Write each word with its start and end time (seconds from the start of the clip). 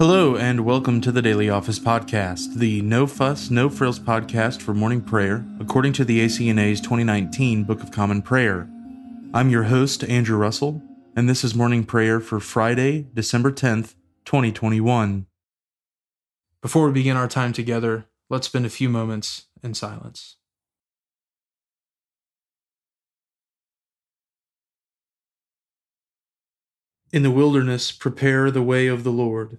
Hello, 0.00 0.34
and 0.34 0.64
welcome 0.64 1.02
to 1.02 1.12
the 1.12 1.20
Daily 1.20 1.50
Office 1.50 1.78
Podcast, 1.78 2.54
the 2.54 2.80
no 2.80 3.06
fuss, 3.06 3.50
no 3.50 3.68
frills 3.68 4.00
podcast 4.00 4.62
for 4.62 4.72
morning 4.72 5.02
prayer, 5.02 5.44
according 5.60 5.92
to 5.92 6.06
the 6.06 6.24
ACNA's 6.24 6.80
2019 6.80 7.64
Book 7.64 7.82
of 7.82 7.92
Common 7.92 8.22
Prayer. 8.22 8.66
I'm 9.34 9.50
your 9.50 9.64
host, 9.64 10.02
Andrew 10.04 10.38
Russell, 10.38 10.80
and 11.14 11.28
this 11.28 11.44
is 11.44 11.54
morning 11.54 11.84
prayer 11.84 12.18
for 12.18 12.40
Friday, 12.40 13.08
December 13.12 13.52
10th, 13.52 13.94
2021. 14.24 15.26
Before 16.62 16.86
we 16.86 16.92
begin 16.92 17.18
our 17.18 17.28
time 17.28 17.52
together, 17.52 18.06
let's 18.30 18.46
spend 18.46 18.64
a 18.64 18.70
few 18.70 18.88
moments 18.88 19.48
in 19.62 19.74
silence. 19.74 20.36
In 27.12 27.22
the 27.22 27.30
wilderness, 27.30 27.92
prepare 27.92 28.50
the 28.50 28.62
way 28.62 28.86
of 28.86 29.04
the 29.04 29.12
Lord 29.12 29.58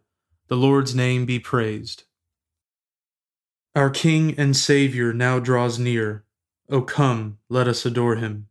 The 0.51 0.57
Lord's 0.57 0.93
name 0.93 1.25
be 1.25 1.39
praised. 1.39 2.03
Our 3.73 3.89
King 3.89 4.35
and 4.37 4.53
Saviour 4.53 5.13
now 5.13 5.39
draws 5.39 5.79
near. 5.79 6.25
O 6.69 6.81
come, 6.81 7.37
let 7.47 7.69
us 7.69 7.85
adore 7.85 8.17
him. 8.17 8.49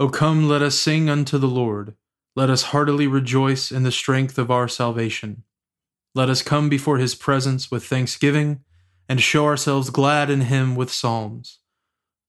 O 0.00 0.08
come, 0.08 0.48
let 0.48 0.60
us 0.60 0.76
sing 0.76 1.08
unto 1.08 1.38
the 1.38 1.46
Lord. 1.46 1.94
Let 2.34 2.50
us 2.50 2.74
heartily 2.74 3.06
rejoice 3.06 3.70
in 3.70 3.84
the 3.84 3.92
strength 3.92 4.36
of 4.36 4.50
our 4.50 4.66
salvation. 4.66 5.44
Let 6.12 6.28
us 6.28 6.42
come 6.42 6.68
before 6.68 6.98
his 6.98 7.14
presence 7.14 7.70
with 7.70 7.86
thanksgiving, 7.86 8.64
and 9.08 9.20
show 9.20 9.44
ourselves 9.44 9.90
glad 9.90 10.28
in 10.28 10.40
him 10.40 10.74
with 10.74 10.92
psalms. 10.92 11.60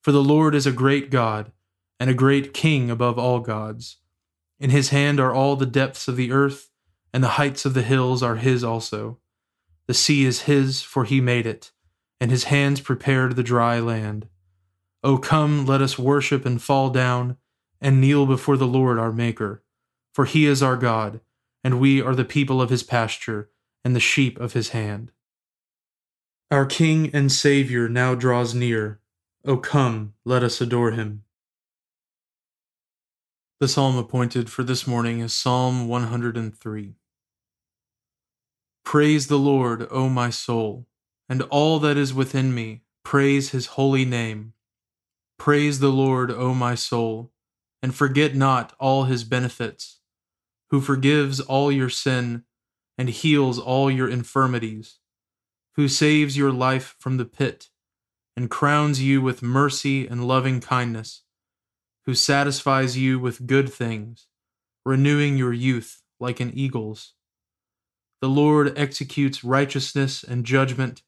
For 0.04 0.12
the 0.12 0.22
Lord 0.22 0.54
is 0.54 0.68
a 0.68 0.72
great 0.72 1.10
God, 1.10 1.52
and 2.00 2.12
a 2.12 2.14
great 2.14 2.54
King 2.54 2.92
above 2.92 3.18
all 3.18 3.40
gods. 3.40 3.98
In 4.60 4.70
his 4.70 4.90
hand 4.90 5.20
are 5.20 5.34
all 5.34 5.56
the 5.56 5.66
depths 5.66 6.08
of 6.08 6.16
the 6.16 6.32
earth 6.32 6.69
and 7.14 7.24
the 7.24 7.30
heights 7.40 7.66
of 7.66 7.74
the 7.74 7.82
hills 7.82 8.22
are 8.22 8.36
his 8.36 8.64
also. 8.64 9.18
The 9.88 9.94
sea 9.94 10.26
is 10.26 10.42
his, 10.42 10.82
for 10.82 11.06
he 11.06 11.20
made 11.22 11.48
it, 11.48 11.72
and 12.20 12.30
his 12.30 12.46
hands 12.46 12.82
prepared 12.82 13.36
the 13.36 13.44
dry 13.44 13.80
land. 13.80 14.28
O 15.04 15.18
come, 15.18 15.66
let 15.66 15.82
us 15.82 15.98
worship 15.98 16.46
and 16.46 16.62
fall 16.62 16.90
down, 16.90 17.38
and 17.82 18.02
kneel 18.02 18.26
before 18.26 18.58
the 18.58 18.68
Lord 18.68 19.00
our 19.00 19.12
Maker. 19.12 19.64
For 20.14 20.26
he 20.26 20.46
is 20.46 20.62
our 20.62 20.76
God, 20.76 21.22
and 21.64 21.80
we 21.80 22.02
are 22.02 22.16
the 22.16 22.26
people 22.26 22.62
of 22.62 22.70
his 22.70 22.84
pasture, 22.84 23.50
and 23.84 23.96
the 23.96 24.00
sheep 24.00 24.40
of 24.40 24.54
his 24.54 24.70
hand. 24.70 25.12
Our 26.52 26.66
King 26.66 27.10
and 27.14 27.32
Saviour 27.32 27.88
now 27.88 28.16
draws 28.16 28.54
near. 28.54 29.00
O 29.46 29.58
come, 29.58 30.14
let 30.26 30.44
us 30.44 30.60
adore 30.60 30.92
him. 30.92 31.24
The 33.60 33.68
psalm 33.68 33.98
appointed 33.98 34.50
for 34.50 34.64
this 34.64 34.88
morning 34.88 35.20
is 35.20 35.34
Psalm 35.34 35.88
103. 35.88 36.96
Praise 38.84 39.28
the 39.28 39.38
Lord, 39.38 39.88
O 39.92 40.10
my 40.10 40.30
soul, 40.30 40.88
and 41.28 41.42
all 41.44 41.80
that 41.80 41.98
is 41.98 42.14
within 42.14 42.54
me, 42.54 42.82
praise 43.04 43.52
his 43.52 43.68
holy 43.68 44.06
name. 44.06 44.54
Praise 45.38 45.80
the 45.80 45.90
Lord, 45.90 46.32
O 46.32 46.54
my 46.54 46.76
soul, 46.76 47.32
and 47.82 47.94
forget 47.94 48.36
not 48.36 48.74
all 48.80 49.06
his 49.06 49.24
benefits, 49.24 50.00
who 50.70 50.82
forgives 50.82 51.40
all 51.40 51.72
your 51.72 51.90
sin 51.90 52.44
and 52.98 53.10
heals 53.10 53.58
all 53.58 53.90
your 53.90 54.10
infirmities, 54.10 55.00
who 55.76 55.88
saves 55.88 56.36
your 56.36 56.52
life 56.52 56.96
from 57.00 57.18
the 57.18 57.26
pit 57.26 57.70
and 58.36 58.50
crowns 58.50 59.02
you 59.02 59.22
with 59.22 59.42
mercy 59.42 60.08
and 60.08 60.26
loving 60.26 60.62
kindness, 60.62 61.24
who 62.06 62.14
satisfies 62.14 62.98
you 62.98 63.20
with 63.20 63.46
good 63.46 63.72
things, 63.72 64.28
renewing 64.86 65.38
your 65.38 65.52
youth 65.52 66.02
like 66.20 66.40
an 66.40 66.50
eagle's. 66.54 67.16
The 68.22 68.30
Lord 68.30 68.78
executes 68.78 69.44
righteousness 69.44 70.24
and 70.24 70.46
judgment 70.46 71.04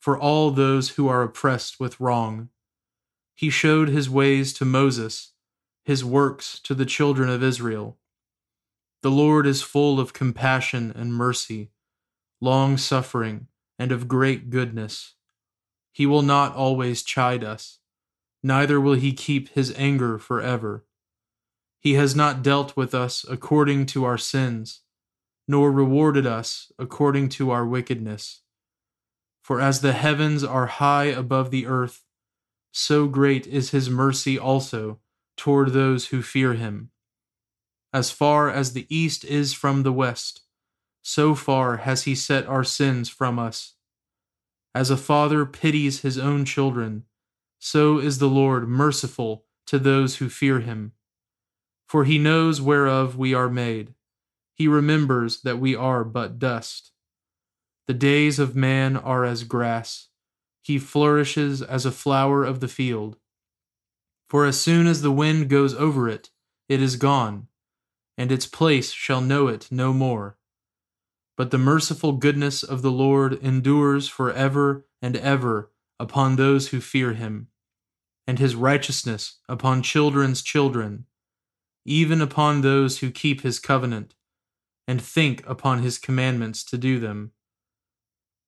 for 0.00 0.18
all 0.18 0.50
those 0.50 0.90
who 0.90 1.06
are 1.06 1.22
oppressed 1.22 1.78
with 1.78 2.00
wrong. 2.00 2.48
He 3.36 3.50
showed 3.50 3.88
his 3.88 4.10
ways 4.10 4.52
to 4.54 4.64
Moses, 4.64 5.32
his 5.84 6.04
works 6.04 6.58
to 6.60 6.74
the 6.74 6.86
children 6.86 7.28
of 7.28 7.42
Israel. 7.42 7.98
The 9.02 9.10
Lord 9.10 9.46
is 9.46 9.62
full 9.62 10.00
of 10.00 10.12
compassion 10.12 10.92
and 10.96 11.14
mercy, 11.14 11.70
long 12.40 12.76
suffering, 12.76 13.46
and 13.78 13.92
of 13.92 14.08
great 14.08 14.50
goodness. 14.50 15.14
He 15.92 16.06
will 16.06 16.22
not 16.22 16.54
always 16.56 17.04
chide 17.04 17.44
us, 17.44 17.78
neither 18.42 18.80
will 18.80 18.94
he 18.94 19.12
keep 19.12 19.50
his 19.50 19.72
anger 19.76 20.18
forever. 20.18 20.84
He 21.78 21.94
has 21.94 22.16
not 22.16 22.42
dealt 22.42 22.76
with 22.76 22.94
us 22.94 23.24
according 23.28 23.86
to 23.86 24.04
our 24.04 24.18
sins 24.18 24.80
nor 25.48 25.70
rewarded 25.70 26.26
us 26.26 26.72
according 26.78 27.28
to 27.28 27.50
our 27.50 27.66
wickedness. 27.66 28.42
For 29.42 29.60
as 29.60 29.80
the 29.80 29.92
heavens 29.92 30.42
are 30.42 30.66
high 30.66 31.04
above 31.04 31.50
the 31.50 31.66
earth, 31.66 32.04
so 32.72 33.06
great 33.06 33.46
is 33.46 33.70
his 33.70 33.88
mercy 33.88 34.38
also 34.38 34.98
toward 35.36 35.72
those 35.72 36.08
who 36.08 36.20
fear 36.20 36.54
him. 36.54 36.90
As 37.92 38.10
far 38.10 38.50
as 38.50 38.72
the 38.72 38.86
east 38.94 39.24
is 39.24 39.54
from 39.54 39.82
the 39.82 39.92
west, 39.92 40.42
so 41.02 41.34
far 41.34 41.78
has 41.78 42.02
he 42.02 42.14
set 42.14 42.46
our 42.46 42.64
sins 42.64 43.08
from 43.08 43.38
us. 43.38 43.74
As 44.74 44.90
a 44.90 44.96
father 44.96 45.46
pities 45.46 46.00
his 46.00 46.18
own 46.18 46.44
children, 46.44 47.04
so 47.58 47.98
is 47.98 48.18
the 48.18 48.28
Lord 48.28 48.68
merciful 48.68 49.44
to 49.66 49.78
those 49.78 50.16
who 50.16 50.28
fear 50.28 50.60
him. 50.60 50.92
For 51.86 52.04
he 52.04 52.18
knows 52.18 52.60
whereof 52.60 53.16
we 53.16 53.32
are 53.32 53.48
made 53.48 53.94
he 54.56 54.66
remembers 54.66 55.42
that 55.42 55.58
we 55.58 55.76
are 55.76 56.02
but 56.02 56.38
dust. 56.38 56.90
The 57.86 57.94
days 57.94 58.38
of 58.38 58.56
man 58.56 58.96
are 58.96 59.24
as 59.24 59.44
grass. 59.44 60.08
He 60.62 60.78
flourishes 60.78 61.60
as 61.60 61.84
a 61.84 61.92
flower 61.92 62.42
of 62.42 62.60
the 62.60 62.68
field. 62.68 63.18
For 64.30 64.46
as 64.46 64.58
soon 64.58 64.86
as 64.86 65.02
the 65.02 65.12
wind 65.12 65.50
goes 65.50 65.74
over 65.74 66.08
it, 66.08 66.30
it 66.70 66.80
is 66.80 66.96
gone, 66.96 67.48
and 68.16 68.32
its 68.32 68.46
place 68.46 68.90
shall 68.92 69.20
know 69.20 69.46
it 69.46 69.68
no 69.70 69.92
more. 69.92 70.38
But 71.36 71.50
the 71.50 71.58
merciful 71.58 72.12
goodness 72.12 72.62
of 72.62 72.80
the 72.80 72.90
Lord 72.90 73.34
endures 73.34 74.08
for 74.08 74.32
ever 74.32 74.86
and 75.02 75.16
ever 75.18 75.70
upon 76.00 76.36
those 76.36 76.68
who 76.68 76.80
fear 76.80 77.12
him, 77.12 77.48
and 78.26 78.38
his 78.38 78.56
righteousness 78.56 79.38
upon 79.50 79.82
children's 79.82 80.40
children, 80.40 81.04
even 81.84 82.22
upon 82.22 82.62
those 82.62 82.98
who 82.98 83.10
keep 83.10 83.42
his 83.42 83.60
covenant 83.60 84.14
and 84.86 85.02
think 85.02 85.42
upon 85.46 85.82
his 85.82 85.98
commandments 85.98 86.62
to 86.64 86.78
do 86.78 86.98
them. 86.98 87.32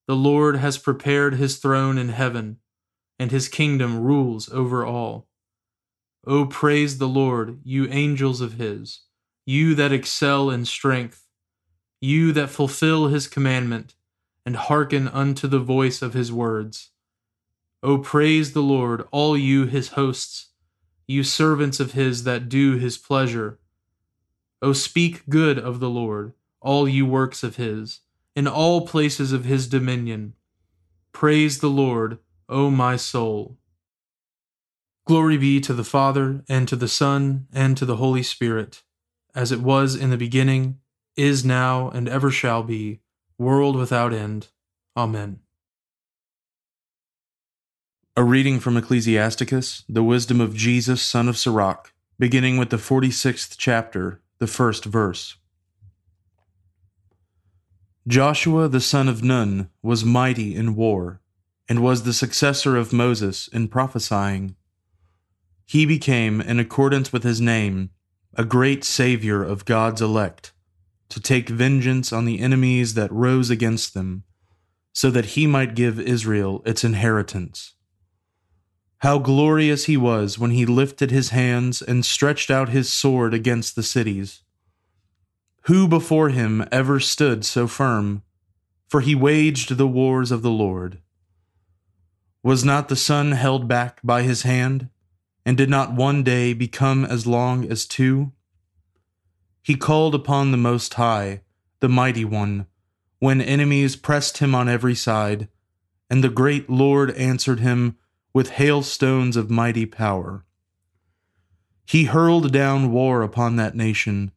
The 0.07 0.17
Lord 0.17 0.57
has 0.57 0.79
prepared 0.79 1.35
his 1.35 1.59
throne 1.59 1.99
in 1.99 2.09
heaven, 2.09 2.59
and 3.19 3.31
his 3.31 3.49
kingdom 3.49 4.01
rules 4.01 4.49
over 4.51 4.87
all. 4.87 5.29
O 6.27 6.47
praise 6.47 6.99
the 6.99 7.09
Lord, 7.09 7.61
you 7.65 7.89
angels 7.91 8.41
of 8.41 8.55
his, 8.55 9.01
you 9.45 9.75
that 9.75 9.93
excel 9.93 10.51
in 10.51 10.65
strength, 10.65 11.27
you 12.01 12.33
that 12.33 12.51
fulfill 12.51 13.09
his 13.09 13.27
commandment, 13.27 13.95
and 14.47 14.57
hearken 14.57 15.09
unto 15.09 15.47
the 15.49 15.59
voice 15.59 16.01
of 16.01 16.15
his 16.15 16.33
words. 16.33 16.91
O 17.83 17.99
praise 17.99 18.53
the 18.53 18.63
Lord, 18.63 19.07
all 19.11 19.37
you 19.37 19.67
his 19.67 19.89
hosts, 19.89 20.49
you 21.07 21.23
servants 21.23 21.81
of 21.81 21.93
his 21.93 22.25
that 22.25 22.49
do 22.49 22.77
his 22.77 22.99
pleasure. 22.99 23.59
O 24.61 24.73
speak 24.73 25.29
good 25.29 25.59
of 25.59 25.81
the 25.81 25.91
Lord, 25.91 26.33
all 26.61 26.89
you 26.89 27.07
works 27.07 27.43
of 27.43 27.57
his 27.57 28.01
in 28.39 28.47
all 28.47 28.87
places 28.87 29.33
of 29.33 29.45
his 29.45 29.67
dominion. 29.67 30.33
Praise 31.11 31.59
the 31.59 31.69
Lord, 31.69 32.19
O 32.49 32.71
my 32.71 32.95
soul. 32.95 33.59
Glory 35.07 35.37
be 35.37 35.61
to 35.61 35.73
the 35.73 35.83
Father, 35.83 36.45
and 36.49 36.69
to 36.69 36.77
the 36.77 36.87
Son, 36.87 37.49
and 37.53 37.77
to 37.77 37.85
the 37.85 37.97
Holy 37.97 38.23
Spirit, 38.23 38.85
as 39.35 39.51
it 39.51 39.61
was 39.61 39.97
in 39.97 40.11
the 40.11 40.17
beginning, 40.17 40.79
is 41.17 41.45
now, 41.45 41.91
and 41.91 42.09
ever 42.09 42.31
shall 42.31 42.63
be, 42.63 43.01
world 43.39 43.75
without 43.75 44.13
end. 44.13 44.47
Amen. 44.97 45.41
A 48.17 48.23
reading 48.23 48.61
from 48.61 48.77
Ecclesiasticus, 48.77 49.83
the 49.89 50.05
wisdom 50.05 50.41
of 50.41 50.55
Jesus, 50.55 51.03
son 51.03 51.29
of 51.29 51.37
Sirach, 51.37 51.93
beginning 52.21 52.57
with 52.57 52.71
the 52.71 52.77
46th 52.77 53.57
chapter, 53.59 54.21
the 54.39 54.47
first 54.47 54.85
verse. 54.85 55.37
Joshua 58.07 58.69
the 58.69 58.81
son 58.81 59.09
of 59.09 59.23
Nun 59.23 59.69
was 59.83 60.05
mighty 60.05 60.55
in 60.55 60.75
war, 60.75 61.21
and 61.69 61.83
was 61.83 62.05
the 62.05 62.15
successor 62.15 62.77
of 62.77 62.93
Moses 62.93 63.49
in 63.49 63.69
prophesying. 63.69 64.57
He 65.67 65.85
became, 65.85 66.41
in 66.41 66.59
accordance 66.59 67.13
with 67.13 67.23
his 67.23 67.41
name, 67.41 67.91
a 68.35 68.45
great 68.45 68.85
Savior 68.85 69.43
of 69.43 69.67
God's 69.67 70.01
elect, 70.01 70.53
to 71.11 71.21
take 71.21 71.49
vengeance 71.49 72.13
on 72.13 72.25
the 72.25 72.41
enemies 72.41 72.95
that 72.95 73.13
rose 73.13 73.51
against 73.51 73.93
them, 73.93 74.25
so 74.93 75.11
that 75.11 75.37
he 75.37 75.47
might 75.47 75.75
give 75.75 76.01
Israel 76.01 76.63
its 76.65 76.85
inheritance. 76.85 77.75
How 78.99 79.19
glorious 79.19 79.85
he 79.85 79.97
was 79.97 80.39
when 80.39 80.51
he 80.51 80.67
lifted 80.67 81.11
his 81.11 81.31
hands 81.31 81.83
and 81.83 82.05
stretched 82.05 82.51
out 82.51 82.71
his 82.71 82.93
sword 82.93 83.33
against 83.33 83.77
the 83.77 83.83
cities 83.83 84.43
who 85.69 85.87
before 85.87 86.31
him 86.31 86.67
ever 86.73 86.99
stood 86.99 87.45
so 87.45 87.67
firm? 87.67 88.23
For 88.89 89.03
he 89.03 89.15
waged 89.15 89.77
the 89.77 89.87
wars 89.87 90.31
of 90.31 90.41
the 90.41 90.51
Lord. 90.51 90.99
Was 92.43 92.65
not 92.65 92.89
the 92.89 92.97
sun 92.97 93.33
held 93.33 93.69
back 93.69 94.01
by 94.03 94.23
his 94.23 94.45
hand, 94.45 94.89
and 95.45 95.59
did 95.59 95.69
not 95.69 95.93
one 95.93 96.23
day 96.23 96.55
become 96.55 97.05
as 97.05 97.27
long 97.27 97.71
as 97.71 97.85
two? 97.85 98.33
He 99.63 99.75
called 99.75 100.15
upon 100.15 100.53
the 100.53 100.57
Most 100.57 100.95
High, 100.95 101.43
the 101.81 101.89
Mighty 101.91 102.25
One, 102.25 102.67
when 103.19 103.43
enemies 103.43 103.95
pressed 103.95 104.39
him 104.39 104.55
on 104.55 104.71
every 104.71 104.95
side, 104.95 105.49
and 106.09 106.25
the 106.25 106.31
great 106.31 106.71
Lord 106.71 107.11
answered 107.11 107.61
him 107.61 107.99
with 108.33 108.51
hailstones 108.51 109.37
of 109.37 109.51
mighty 109.51 109.87
power. 109.87 110.45
He 111.87 112.05
hurled 112.05 112.53
down 112.53 112.93
war 112.93 113.23
upon 113.23 113.57
that 113.57 113.75
nation 113.75 114.33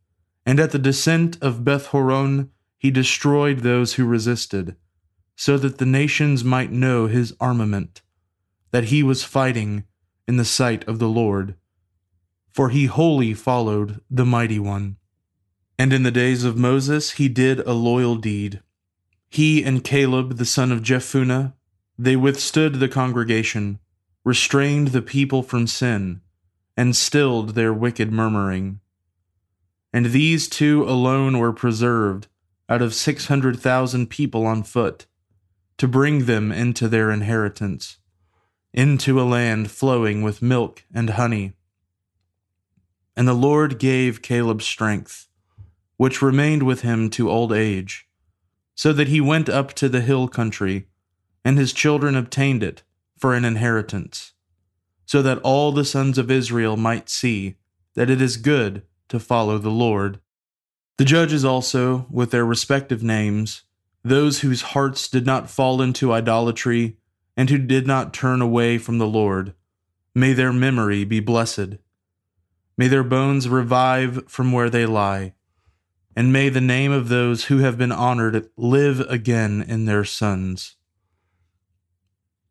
and 0.45 0.59
at 0.59 0.71
the 0.71 0.79
descent 0.79 1.38
of 1.41 1.63
Beth 1.63 1.88
Horon, 1.88 2.49
he 2.77 2.89
destroyed 2.89 3.59
those 3.59 3.93
who 3.93 4.05
resisted, 4.05 4.75
so 5.35 5.57
that 5.57 5.77
the 5.77 5.85
nations 5.85 6.43
might 6.43 6.71
know 6.71 7.07
his 7.07 7.35
armament, 7.39 8.01
that 8.71 8.85
he 8.85 9.03
was 9.03 9.23
fighting 9.23 9.85
in 10.27 10.38
the 10.38 10.45
sight 10.45 10.88
of 10.88 10.99
the 10.99 11.09
Lord. 11.09 11.55
For 12.51 12.69
he 12.69 12.85
wholly 12.85 13.33
followed 13.33 14.01
the 14.09 14.25
mighty 14.25 14.59
one. 14.59 14.97
And 15.77 15.93
in 15.93 16.03
the 16.03 16.11
days 16.11 16.43
of 16.43 16.57
Moses 16.57 17.11
he 17.11 17.29
did 17.29 17.59
a 17.61 17.73
loyal 17.73 18.15
deed. 18.15 18.61
He 19.29 19.63
and 19.63 19.83
Caleb 19.83 20.38
the 20.38 20.45
son 20.45 20.71
of 20.71 20.81
Jephunneh, 20.81 21.53
they 22.03 22.15
withstood 22.15 22.75
the 22.75 22.89
congregation, 22.89 23.80
restrained 24.24 24.89
the 24.89 25.01
people 25.01 25.44
from 25.44 25.68
sin, 25.68 26.21
and 26.75 26.95
stilled 26.95 27.50
their 27.50 27.74
wicked 27.74 28.12
murmuring 28.12 28.80
and 29.94 30.07
these 30.07 30.48
two 30.48 30.83
alone 30.83 31.38
were 31.38 31.53
preserved 31.53 32.27
out 32.69 32.81
of 32.81 32.94
six 32.94 33.25
hundred 33.25 33.59
thousand 33.59 34.09
people 34.09 34.45
on 34.45 34.63
foot, 34.63 35.06
to 35.77 35.88
bring 35.88 36.25
them 36.25 36.51
into 36.51 36.88
their 36.88 37.12
inheritance, 37.12 37.98
into 38.74 39.19
a 39.19 39.24
land 39.24 39.69
flowing 39.69 40.21
with 40.21 40.42
milk 40.42 40.86
and 40.94 41.12
honey. 41.12 41.53
And 43.18 43.27
the 43.27 43.33
Lord 43.33 43.77
gave 43.77 44.21
Caleb 44.21 44.62
strength, 44.62 45.27
which 45.98 46.21
remained 46.21 46.63
with 46.63 46.81
him 46.81 47.09
to 47.12 47.30
old 47.30 47.51
age, 47.51 48.07
so 48.74 48.94
that 48.94 49.09
he 49.09 49.19
went 49.19 49.50
up 49.50 49.74
to 49.74 49.89
the 49.89 50.01
hill 50.01 50.30
country, 50.30 50.88
and 51.43 51.57
his 51.57 51.73
children 51.73 52.15
obtained 52.15 52.63
it 52.63 52.83
for 53.17 53.33
an 53.33 53.45
inheritance, 53.45 54.33
so 55.05 55.21
that 55.21 55.39
all 55.39 55.71
the 55.71 55.85
sons 55.85 56.17
of 56.17 56.31
Israel 56.31 56.77
might 56.77 57.09
see 57.09 57.55
that 57.95 58.09
it 58.09 58.21
is 58.21 58.38
good 58.38 58.83
to 59.09 59.19
follow 59.19 59.57
the 59.57 59.69
Lord. 59.69 60.19
The 60.97 61.05
judges 61.05 61.43
also, 61.43 62.07
with 62.09 62.31
their 62.31 62.45
respective 62.45 63.03
names, 63.03 63.63
those 64.03 64.39
whose 64.39 64.61
hearts 64.61 65.07
did 65.07 65.25
not 65.25 65.49
fall 65.49 65.81
into 65.81 66.13
idolatry, 66.13 66.97
and 67.38 67.49
who 67.49 67.57
did 67.57 67.88
not 67.88 68.13
turn 68.13 68.41
away 68.41 68.77
from 68.77 68.97
the 68.97 69.07
Lord, 69.07 69.53
may 70.13 70.33
their 70.33 70.53
memory 70.53 71.03
be 71.03 71.19
blessed. 71.19 71.77
May 72.77 72.88
their 72.88 73.03
bones 73.03 73.47
revive 73.47 74.27
from 74.27 74.51
where 74.51 74.69
they 74.69 74.85
lie, 74.85 75.33
and 76.15 76.33
may 76.33 76.49
the 76.49 76.61
name 76.61 76.91
of 76.91 77.09
those 77.09 77.45
who 77.45 77.59
have 77.59 77.77
been 77.77 77.91
honored 77.91 78.49
live 78.57 78.99
again 79.01 79.63
in 79.67 79.85
their 79.85 80.03
sons. 80.03 80.75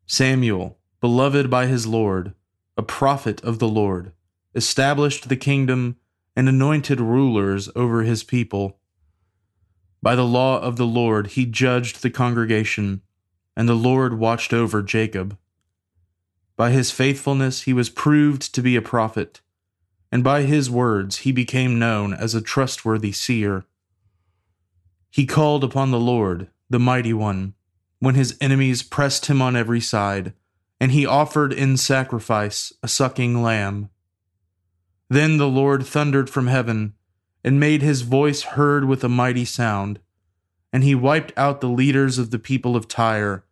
Samuel, 0.05 0.77
beloved 0.99 1.49
by 1.49 1.67
his 1.67 1.87
Lord, 1.87 2.33
a 2.77 2.83
prophet 2.83 3.41
of 3.43 3.59
the 3.59 3.67
Lord, 3.67 4.11
established 4.55 5.29
the 5.29 5.35
kingdom 5.35 5.97
and 6.35 6.47
anointed 6.47 6.99
rulers 6.99 7.69
over 7.75 8.03
his 8.03 8.23
people. 8.23 8.79
By 10.01 10.15
the 10.15 10.25
law 10.25 10.59
of 10.59 10.77
the 10.77 10.87
Lord 10.87 11.27
he 11.27 11.45
judged 11.45 12.01
the 12.01 12.09
congregation, 12.09 13.01
and 13.55 13.67
the 13.67 13.75
Lord 13.75 14.17
watched 14.17 14.53
over 14.53 14.81
Jacob. 14.81 15.37
By 16.55 16.71
his 16.71 16.91
faithfulness 16.91 17.63
he 17.63 17.73
was 17.73 17.89
proved 17.89 18.53
to 18.53 18.61
be 18.61 18.75
a 18.75 18.81
prophet, 18.81 19.41
and 20.11 20.23
by 20.23 20.43
his 20.43 20.69
words 20.69 21.19
he 21.19 21.31
became 21.31 21.79
known 21.79 22.13
as 22.13 22.35
a 22.35 22.41
trustworthy 22.41 23.11
seer. 23.11 23.65
He 25.09 25.25
called 25.25 25.63
upon 25.63 25.91
the 25.91 25.99
Lord, 25.99 26.49
the 26.69 26.79
Mighty 26.79 27.13
One, 27.13 27.53
when 28.01 28.15
his 28.15 28.35
enemies 28.41 28.81
pressed 28.81 29.27
him 29.27 29.43
on 29.43 29.55
every 29.55 29.79
side, 29.79 30.33
and 30.79 30.91
he 30.91 31.05
offered 31.05 31.53
in 31.53 31.77
sacrifice 31.77 32.73
a 32.81 32.87
sucking 32.87 33.43
lamb. 33.43 33.91
Then 35.07 35.37
the 35.37 35.47
Lord 35.47 35.85
thundered 35.85 36.27
from 36.27 36.47
heaven, 36.47 36.95
and 37.43 37.59
made 37.59 37.83
his 37.83 38.01
voice 38.01 38.41
heard 38.41 38.85
with 38.85 39.03
a 39.03 39.09
mighty 39.09 39.45
sound. 39.45 39.99
And 40.73 40.83
he 40.83 40.95
wiped 40.95 41.31
out 41.37 41.61
the 41.61 41.69
leaders 41.69 42.17
of 42.17 42.31
the 42.31 42.39
people 42.39 42.75
of 42.75 42.87
Tyre, 42.87 43.45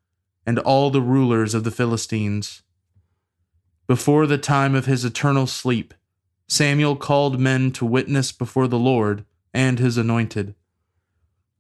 and 0.48 0.58
all 0.58 0.90
the 0.90 1.02
rulers 1.02 1.54
of 1.54 1.64
the 1.64 1.72
Philistines. 1.72 2.64
Before 3.86 4.26
the 4.26 4.40
time 4.40 4.74
of 4.74 4.88
his 4.88 5.06
eternal 5.06 5.46
sleep, 5.46 5.94
Samuel 6.48 6.96
called 6.96 7.40
men 7.40 7.72
to 7.74 7.86
witness 7.86 8.32
before 8.32 8.68
the 8.68 8.80
Lord 8.80 9.26
and 9.54 9.78
his 9.78 9.96
anointed. 9.96 10.56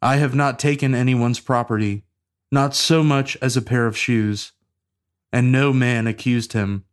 I 0.01 0.15
have 0.15 0.33
not 0.33 0.57
taken 0.57 0.95
anyone's 0.95 1.39
property, 1.39 2.03
not 2.51 2.75
so 2.75 3.03
much 3.03 3.37
as 3.41 3.55
a 3.55 3.61
pair 3.61 3.85
of 3.85 3.97
shoes. 3.97 4.53
And 5.31 5.51
no 5.51 5.71
man 5.71 6.07
accused 6.07 6.53
him. 6.53 6.85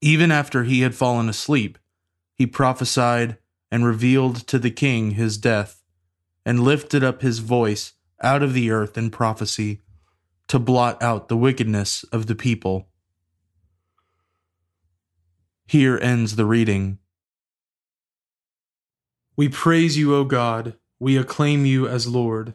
Even 0.00 0.30
after 0.32 0.64
he 0.64 0.80
had 0.80 0.94
fallen 0.94 1.28
asleep, 1.28 1.78
he 2.34 2.46
prophesied 2.46 3.36
and 3.70 3.84
revealed 3.84 4.46
to 4.46 4.58
the 4.58 4.70
king 4.70 5.12
his 5.12 5.36
death, 5.36 5.82
and 6.44 6.62
lifted 6.62 7.04
up 7.04 7.20
his 7.20 7.40
voice 7.40 7.92
out 8.22 8.42
of 8.42 8.54
the 8.54 8.70
earth 8.70 8.96
in 8.96 9.10
prophecy 9.10 9.82
to 10.48 10.58
blot 10.58 11.00
out 11.02 11.28
the 11.28 11.36
wickedness 11.36 12.02
of 12.04 12.26
the 12.26 12.34
people. 12.34 12.88
Here 15.66 15.98
ends 15.98 16.36
the 16.36 16.46
reading. 16.46 16.98
We 19.36 19.48
praise 19.48 19.96
you, 19.96 20.14
O 20.14 20.24
God. 20.24 20.74
We 20.98 21.16
acclaim 21.16 21.64
you 21.66 21.86
as 21.86 22.08
Lord. 22.08 22.54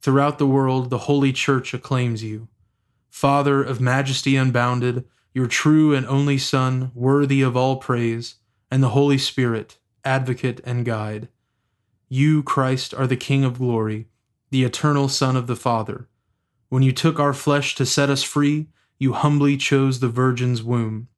Throughout 0.00 0.38
the 0.38 0.46
world, 0.46 0.90
the 0.90 0.98
holy 0.98 1.32
church 1.32 1.74
acclaims 1.74 2.22
you. 2.22 2.48
Father 3.10 3.62
of 3.62 3.80
majesty 3.80 4.36
unbounded, 4.36 5.04
your 5.34 5.46
true 5.46 5.94
and 5.94 6.06
only 6.06 6.38
Son, 6.38 6.90
worthy 6.94 7.42
of 7.42 7.56
all 7.56 7.76
praise, 7.76 8.36
and 8.70 8.82
the 8.82 8.90
Holy 8.90 9.18
Spirit, 9.18 9.78
advocate 10.04 10.60
and 10.64 10.84
guide. 10.84 11.28
You, 12.08 12.42
Christ, 12.42 12.94
are 12.94 13.06
the 13.06 13.16
King 13.16 13.44
of 13.44 13.58
glory, 13.58 14.06
the 14.50 14.64
eternal 14.64 15.08
Son 15.08 15.36
of 15.36 15.46
the 15.46 15.56
Father. 15.56 16.08
When 16.68 16.82
you 16.82 16.92
took 16.92 17.18
our 17.18 17.32
flesh 17.32 17.74
to 17.76 17.86
set 17.86 18.10
us 18.10 18.22
free, 18.22 18.68
you 18.98 19.12
humbly 19.12 19.56
chose 19.56 20.00
the 20.00 20.08
Virgin's 20.08 20.62
womb. 20.62 21.08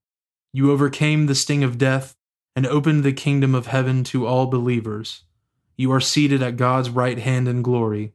You 0.52 0.72
overcame 0.72 1.26
the 1.26 1.34
sting 1.34 1.62
of 1.62 1.78
death 1.78 2.16
and 2.56 2.66
opened 2.66 3.04
the 3.04 3.12
kingdom 3.12 3.54
of 3.54 3.68
heaven 3.68 4.02
to 4.04 4.26
all 4.26 4.46
believers. 4.46 5.22
You 5.76 5.92
are 5.92 6.00
seated 6.00 6.42
at 6.42 6.56
God's 6.56 6.90
right 6.90 7.18
hand 7.18 7.46
in 7.46 7.62
glory. 7.62 8.14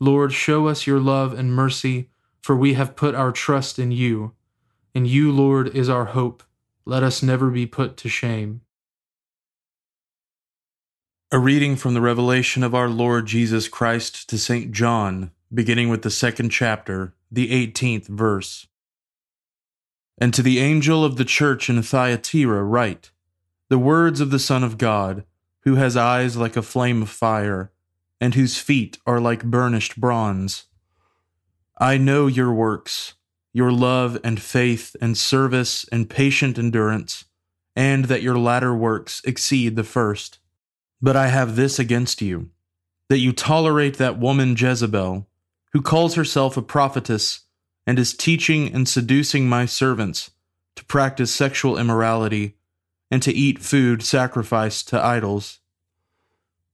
Lord, 0.00 0.32
show 0.32 0.68
us 0.68 0.86
your 0.86 1.00
love 1.00 1.32
and 1.36 1.52
mercy, 1.52 2.10
for 2.40 2.56
we 2.56 2.74
have 2.74 2.96
put 2.96 3.14
our 3.14 3.32
trust 3.32 3.78
in 3.78 3.90
you. 3.90 4.32
And 4.94 5.06
you, 5.06 5.32
Lord, 5.32 5.68
is 5.74 5.88
our 5.88 6.06
hope. 6.06 6.42
Let 6.84 7.02
us 7.02 7.22
never 7.22 7.50
be 7.50 7.66
put 7.66 7.96
to 7.98 8.08
shame. 8.08 8.62
A 11.30 11.38
reading 11.38 11.76
from 11.76 11.94
the 11.94 12.00
Revelation 12.00 12.62
of 12.62 12.74
our 12.74 12.88
Lord 12.88 13.26
Jesus 13.26 13.68
Christ 13.68 14.28
to 14.30 14.38
St. 14.38 14.72
John, 14.72 15.30
beginning 15.52 15.90
with 15.90 16.02
the 16.02 16.10
second 16.10 16.50
chapter, 16.50 17.12
the 17.30 17.50
eighteenth 17.52 18.06
verse. 18.06 18.66
And 20.16 20.32
to 20.32 20.42
the 20.42 20.58
angel 20.58 21.04
of 21.04 21.16
the 21.16 21.24
church 21.24 21.68
in 21.68 21.82
Thyatira 21.82 22.64
write, 22.64 23.10
The 23.68 23.78
words 23.78 24.20
of 24.20 24.30
the 24.30 24.38
Son 24.38 24.64
of 24.64 24.78
God 24.78 25.24
who 25.68 25.74
has 25.74 25.98
eyes 25.98 26.36
like 26.36 26.56
a 26.56 26.62
flame 26.62 27.02
of 27.02 27.10
fire, 27.10 27.70
and 28.20 28.34
whose 28.34 28.58
feet 28.58 28.98
are 29.06 29.20
like 29.20 29.44
burnished 29.44 30.00
bronze. 30.00 30.64
I 31.78 31.96
know 31.96 32.26
your 32.26 32.52
works, 32.52 33.14
your 33.52 33.70
love 33.70 34.18
and 34.24 34.40
faith 34.40 34.96
and 35.00 35.16
service 35.16 35.86
and 35.92 36.10
patient 36.10 36.58
endurance, 36.58 37.24
and 37.76 38.06
that 38.06 38.22
your 38.22 38.38
latter 38.38 38.74
works 38.74 39.22
exceed 39.24 39.76
the 39.76 39.84
first. 39.84 40.38
But 41.00 41.16
I 41.16 41.28
have 41.28 41.54
this 41.54 41.78
against 41.78 42.20
you, 42.20 42.50
that 43.08 43.18
you 43.18 43.32
tolerate 43.32 43.98
that 43.98 44.18
woman 44.18 44.56
Jezebel, 44.58 45.28
who 45.72 45.82
calls 45.82 46.14
herself 46.14 46.56
a 46.56 46.62
prophetess 46.62 47.40
and 47.86 47.98
is 47.98 48.14
teaching 48.14 48.72
and 48.74 48.88
seducing 48.88 49.48
my 49.48 49.64
servants 49.64 50.30
to 50.76 50.84
practice 50.84 51.32
sexual 51.32 51.78
immorality 51.78 52.56
and 53.10 53.22
to 53.22 53.32
eat 53.32 53.58
food 53.58 54.02
sacrificed 54.02 54.88
to 54.88 55.02
idols. 55.02 55.60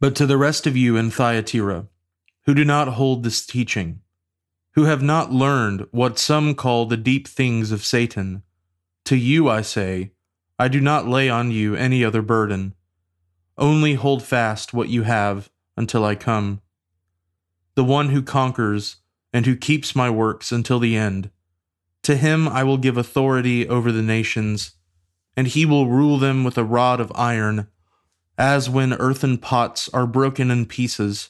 But 0.00 0.16
to 0.16 0.26
the 0.26 0.38
rest 0.38 0.66
of 0.66 0.76
you 0.76 0.96
in 0.96 1.10
Thyatira, 1.10 1.86
who 2.46 2.54
do 2.54 2.64
not 2.64 2.88
hold 2.88 3.22
this 3.22 3.46
teaching, 3.46 4.00
who 4.72 4.84
have 4.84 5.02
not 5.02 5.30
learned 5.30 5.86
what 5.90 6.18
some 6.18 6.54
call 6.54 6.86
the 6.86 6.96
deep 6.96 7.28
things 7.28 7.70
of 7.70 7.84
Satan, 7.84 8.42
to 9.04 9.16
you 9.16 9.48
I 9.48 9.60
say, 9.60 10.12
I 10.58 10.68
do 10.68 10.80
not 10.80 11.06
lay 11.06 11.28
on 11.28 11.50
you 11.50 11.74
any 11.74 12.04
other 12.04 12.22
burden. 12.22 12.74
Only 13.58 13.94
hold 13.94 14.22
fast 14.22 14.72
what 14.72 14.88
you 14.88 15.02
have 15.02 15.50
until 15.76 16.04
I 16.04 16.14
come. 16.14 16.62
The 17.74 17.84
one 17.84 18.08
who 18.08 18.22
conquers 18.22 18.96
and 19.32 19.46
who 19.46 19.54
keeps 19.54 19.94
my 19.94 20.10
works 20.10 20.50
until 20.50 20.78
the 20.78 20.96
end 20.96 21.30
to 22.02 22.16
him 22.16 22.48
I 22.48 22.64
will 22.64 22.78
give 22.78 22.96
authority 22.96 23.68
over 23.68 23.92
the 23.92 24.02
nations, 24.02 24.72
and 25.36 25.46
he 25.46 25.66
will 25.66 25.86
rule 25.86 26.18
them 26.18 26.44
with 26.44 26.56
a 26.56 26.64
rod 26.64 27.00
of 27.00 27.12
iron, 27.14 27.68
as 28.40 28.70
when 28.70 28.94
earthen 28.94 29.36
pots 29.36 29.90
are 29.92 30.06
broken 30.06 30.50
in 30.50 30.64
pieces, 30.64 31.28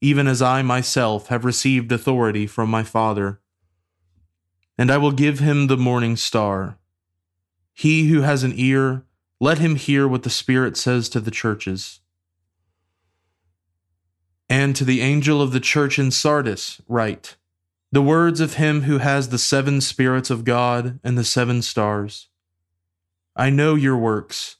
even 0.00 0.26
as 0.26 0.42
I 0.42 0.60
myself 0.60 1.28
have 1.28 1.44
received 1.44 1.92
authority 1.92 2.48
from 2.48 2.68
my 2.68 2.82
Father. 2.82 3.38
And 4.76 4.90
I 4.90 4.96
will 4.96 5.12
give 5.12 5.38
him 5.38 5.68
the 5.68 5.76
morning 5.76 6.16
star. 6.16 6.76
He 7.72 8.08
who 8.08 8.22
has 8.22 8.42
an 8.42 8.54
ear, 8.56 9.04
let 9.38 9.58
him 9.58 9.76
hear 9.76 10.08
what 10.08 10.24
the 10.24 10.30
Spirit 10.30 10.76
says 10.76 11.08
to 11.10 11.20
the 11.20 11.30
churches. 11.30 12.00
And 14.48 14.74
to 14.74 14.84
the 14.84 15.00
angel 15.00 15.40
of 15.40 15.52
the 15.52 15.60
church 15.60 15.96
in 15.96 16.10
Sardis, 16.10 16.82
write 16.88 17.36
the 17.92 18.02
words 18.02 18.40
of 18.40 18.54
him 18.54 18.82
who 18.82 18.98
has 18.98 19.28
the 19.28 19.38
seven 19.38 19.80
spirits 19.80 20.28
of 20.28 20.44
God 20.44 20.98
and 21.04 21.16
the 21.16 21.22
seven 21.22 21.62
stars. 21.62 22.30
I 23.36 23.48
know 23.48 23.76
your 23.76 23.96
works. 23.96 24.56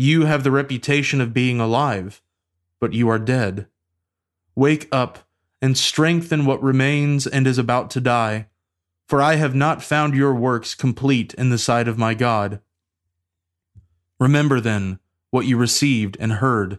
You 0.00 0.26
have 0.26 0.44
the 0.44 0.52
reputation 0.52 1.20
of 1.20 1.34
being 1.34 1.58
alive, 1.58 2.22
but 2.78 2.92
you 2.92 3.08
are 3.08 3.18
dead. 3.18 3.66
Wake 4.54 4.88
up 4.92 5.26
and 5.60 5.76
strengthen 5.76 6.46
what 6.46 6.62
remains 6.62 7.26
and 7.26 7.48
is 7.48 7.58
about 7.58 7.90
to 7.90 8.00
die, 8.00 8.46
for 9.08 9.20
I 9.20 9.34
have 9.34 9.56
not 9.56 9.82
found 9.82 10.14
your 10.14 10.32
works 10.36 10.76
complete 10.76 11.34
in 11.34 11.50
the 11.50 11.58
sight 11.58 11.88
of 11.88 11.98
my 11.98 12.14
God. 12.14 12.60
Remember 14.20 14.60
then 14.60 15.00
what 15.30 15.46
you 15.46 15.56
received 15.56 16.16
and 16.20 16.34
heard. 16.34 16.78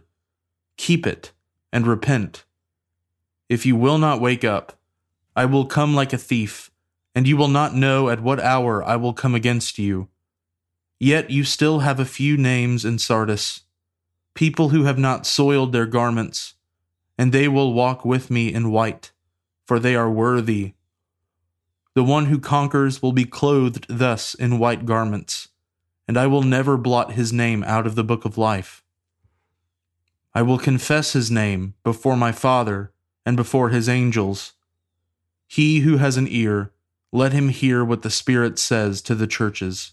Keep 0.78 1.06
it 1.06 1.32
and 1.74 1.86
repent. 1.86 2.46
If 3.50 3.66
you 3.66 3.76
will 3.76 3.98
not 3.98 4.22
wake 4.22 4.44
up, 4.44 4.78
I 5.36 5.44
will 5.44 5.66
come 5.66 5.94
like 5.94 6.14
a 6.14 6.18
thief, 6.18 6.70
and 7.14 7.28
you 7.28 7.36
will 7.36 7.48
not 7.48 7.74
know 7.74 8.08
at 8.08 8.22
what 8.22 8.40
hour 8.40 8.82
I 8.82 8.96
will 8.96 9.12
come 9.12 9.34
against 9.34 9.78
you. 9.78 10.08
Yet 11.02 11.30
you 11.30 11.44
still 11.44 11.78
have 11.78 11.98
a 11.98 12.04
few 12.04 12.36
names 12.36 12.84
in 12.84 12.98
Sardis, 12.98 13.62
people 14.34 14.68
who 14.68 14.84
have 14.84 14.98
not 14.98 15.26
soiled 15.26 15.72
their 15.72 15.86
garments, 15.86 16.54
and 17.16 17.32
they 17.32 17.48
will 17.48 17.72
walk 17.72 18.04
with 18.04 18.30
me 18.30 18.52
in 18.52 18.70
white, 18.70 19.10
for 19.66 19.78
they 19.78 19.96
are 19.96 20.10
worthy. 20.10 20.74
The 21.94 22.04
one 22.04 22.26
who 22.26 22.38
conquers 22.38 23.00
will 23.00 23.12
be 23.12 23.24
clothed 23.24 23.86
thus 23.88 24.34
in 24.34 24.58
white 24.58 24.84
garments, 24.84 25.48
and 26.06 26.18
I 26.18 26.26
will 26.26 26.42
never 26.42 26.76
blot 26.76 27.12
his 27.12 27.32
name 27.32 27.64
out 27.64 27.86
of 27.86 27.94
the 27.94 28.04
book 28.04 28.26
of 28.26 28.36
life. 28.36 28.84
I 30.34 30.42
will 30.42 30.58
confess 30.58 31.14
his 31.14 31.30
name 31.30 31.74
before 31.82 32.16
my 32.16 32.30
Father 32.30 32.92
and 33.24 33.38
before 33.38 33.70
his 33.70 33.88
angels. 33.88 34.52
He 35.48 35.80
who 35.80 35.96
has 35.96 36.18
an 36.18 36.28
ear, 36.28 36.72
let 37.10 37.32
him 37.32 37.48
hear 37.48 37.82
what 37.82 38.02
the 38.02 38.10
Spirit 38.10 38.58
says 38.58 39.00
to 39.02 39.14
the 39.14 39.26
churches. 39.26 39.92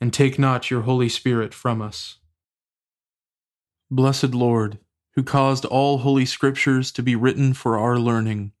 and 0.00 0.12
take 0.12 0.38
not 0.38 0.70
your 0.70 0.82
Holy 0.82 1.08
Spirit 1.08 1.52
from 1.52 1.82
us. 1.82 2.18
Blessed 3.90 4.34
Lord, 4.34 4.78
who 5.14 5.22
caused 5.22 5.64
all 5.64 5.98
holy 5.98 6.24
scriptures 6.24 6.92
to 6.92 7.02
be 7.02 7.16
written 7.16 7.54
for 7.54 7.78
our 7.78 7.98
learning, 7.98 8.52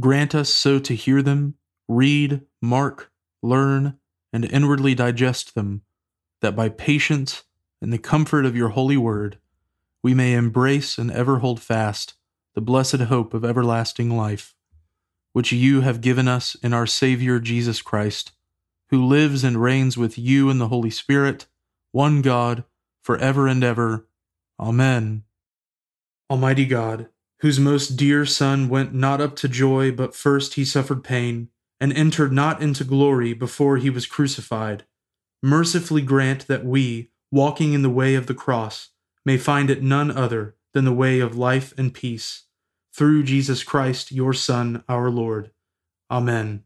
grant 0.00 0.34
us 0.34 0.50
so 0.50 0.78
to 0.78 0.94
hear 0.94 1.22
them, 1.22 1.54
read, 1.88 2.42
mark, 2.60 3.12
learn, 3.42 3.98
and 4.32 4.44
inwardly 4.44 4.94
digest 4.94 5.54
them, 5.54 5.82
that 6.40 6.56
by 6.56 6.68
patience 6.68 7.44
and 7.80 7.92
the 7.92 7.98
comfort 7.98 8.44
of 8.44 8.56
your 8.56 8.70
holy 8.70 8.96
word, 8.96 9.38
we 10.02 10.14
may 10.14 10.34
embrace 10.34 10.98
and 10.98 11.10
ever 11.10 11.38
hold 11.38 11.60
fast 11.60 12.14
the 12.54 12.60
blessed 12.60 13.00
hope 13.02 13.34
of 13.34 13.44
everlasting 13.44 14.16
life 14.16 14.56
which 15.36 15.52
you 15.52 15.82
have 15.82 16.00
given 16.00 16.26
us 16.26 16.54
in 16.62 16.72
our 16.72 16.86
Savior 16.86 17.38
Jesus 17.38 17.82
Christ, 17.82 18.32
who 18.90 19.04
lives 19.04 19.42
and 19.44 19.62
reigns 19.62 19.96
with 19.96 20.18
you 20.18 20.50
in 20.50 20.58
the 20.58 20.68
Holy 20.68 20.90
Spirit, 20.90 21.46
one 21.92 22.22
God, 22.22 22.64
for 23.02 23.16
ever 23.18 23.46
and 23.46 23.62
ever. 23.62 24.06
Amen. 24.58 25.24
Almighty 26.30 26.66
God, 26.66 27.08
whose 27.40 27.60
most 27.60 27.96
dear 27.96 28.24
Son 28.26 28.68
went 28.68 28.94
not 28.94 29.20
up 29.20 29.36
to 29.36 29.48
joy, 29.48 29.92
but 29.92 30.14
first 30.14 30.54
he 30.54 30.64
suffered 30.64 31.04
pain, 31.04 31.48
and 31.80 31.92
entered 31.92 32.32
not 32.32 32.62
into 32.62 32.84
glory 32.84 33.34
before 33.34 33.76
he 33.76 33.90
was 33.90 34.06
crucified, 34.06 34.84
mercifully 35.42 36.02
grant 36.02 36.46
that 36.46 36.64
we, 36.64 37.10
walking 37.30 37.74
in 37.74 37.82
the 37.82 37.90
way 37.90 38.14
of 38.14 38.26
the 38.26 38.34
cross, 38.34 38.90
may 39.24 39.36
find 39.36 39.70
it 39.70 39.82
none 39.82 40.10
other 40.10 40.56
than 40.72 40.84
the 40.84 40.92
way 40.92 41.20
of 41.20 41.36
life 41.36 41.74
and 41.76 41.92
peace 41.92 42.44
through 42.94 43.22
Jesus 43.22 43.62
Christ, 43.62 44.10
your 44.10 44.32
Son, 44.32 44.82
our 44.88 45.10
Lord. 45.10 45.50
Amen. 46.10 46.65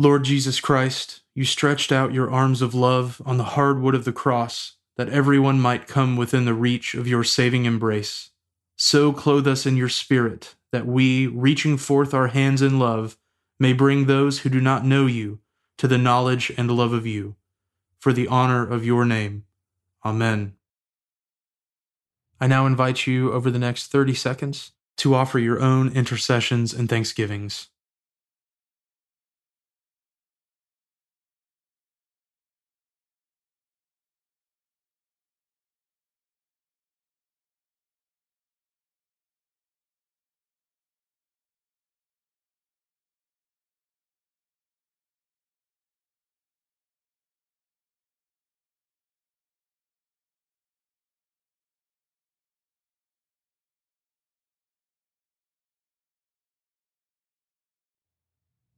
Lord 0.00 0.22
Jesus 0.22 0.60
Christ, 0.60 1.22
you 1.34 1.44
stretched 1.44 1.90
out 1.90 2.12
your 2.14 2.30
arms 2.30 2.62
of 2.62 2.72
love 2.72 3.20
on 3.26 3.36
the 3.36 3.42
hard 3.42 3.82
wood 3.82 3.96
of 3.96 4.04
the 4.04 4.12
cross, 4.12 4.76
that 4.96 5.08
everyone 5.08 5.58
might 5.58 5.88
come 5.88 6.16
within 6.16 6.44
the 6.44 6.54
reach 6.54 6.94
of 6.94 7.08
your 7.08 7.24
saving 7.24 7.64
embrace. 7.64 8.30
So 8.76 9.12
clothe 9.12 9.48
us 9.48 9.66
in 9.66 9.76
your 9.76 9.88
Spirit, 9.88 10.54
that 10.70 10.86
we, 10.86 11.26
reaching 11.26 11.76
forth 11.76 12.14
our 12.14 12.28
hands 12.28 12.62
in 12.62 12.78
love, 12.78 13.18
may 13.58 13.72
bring 13.72 14.06
those 14.06 14.38
who 14.38 14.48
do 14.48 14.60
not 14.60 14.84
know 14.84 15.06
you 15.06 15.40
to 15.78 15.88
the 15.88 15.98
knowledge 15.98 16.52
and 16.56 16.70
love 16.70 16.92
of 16.92 17.04
you, 17.04 17.34
for 17.98 18.12
the 18.12 18.28
honor 18.28 18.64
of 18.64 18.86
your 18.86 19.04
name. 19.04 19.46
Amen. 20.04 20.54
I 22.40 22.46
now 22.46 22.66
invite 22.66 23.08
you 23.08 23.32
over 23.32 23.50
the 23.50 23.58
next 23.58 23.88
30 23.88 24.14
seconds 24.14 24.70
to 24.98 25.16
offer 25.16 25.40
your 25.40 25.60
own 25.60 25.88
intercessions 25.88 26.72
and 26.72 26.88
thanksgivings. 26.88 27.66